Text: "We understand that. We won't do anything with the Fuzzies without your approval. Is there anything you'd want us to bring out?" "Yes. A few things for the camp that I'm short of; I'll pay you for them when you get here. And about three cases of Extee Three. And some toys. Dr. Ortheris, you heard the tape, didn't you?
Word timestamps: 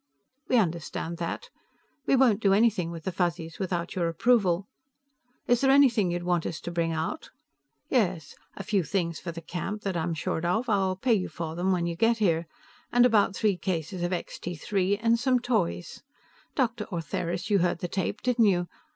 "We 0.47 0.57
understand 0.57 1.17
that. 1.17 1.51
We 2.07 2.15
won't 2.15 2.39
do 2.41 2.55
anything 2.55 2.89
with 2.89 3.03
the 3.03 3.11
Fuzzies 3.11 3.59
without 3.59 3.93
your 3.93 4.07
approval. 4.07 4.65
Is 5.45 5.61
there 5.61 5.69
anything 5.69 6.09
you'd 6.09 6.23
want 6.23 6.47
us 6.47 6.59
to 6.61 6.71
bring 6.71 6.91
out?" 6.91 7.29
"Yes. 7.87 8.33
A 8.55 8.63
few 8.63 8.83
things 8.83 9.19
for 9.19 9.31
the 9.31 9.43
camp 9.43 9.83
that 9.83 9.95
I'm 9.95 10.15
short 10.15 10.43
of; 10.43 10.67
I'll 10.67 10.95
pay 10.95 11.13
you 11.13 11.29
for 11.29 11.55
them 11.55 11.71
when 11.71 11.85
you 11.85 11.95
get 11.95 12.17
here. 12.17 12.47
And 12.91 13.05
about 13.05 13.35
three 13.35 13.57
cases 13.57 14.01
of 14.01 14.11
Extee 14.11 14.55
Three. 14.55 14.97
And 14.97 15.19
some 15.19 15.39
toys. 15.39 16.01
Dr. 16.55 16.85
Ortheris, 16.85 17.51
you 17.51 17.59
heard 17.59 17.77
the 17.77 17.87
tape, 17.87 18.23
didn't 18.23 18.45
you? 18.45 18.65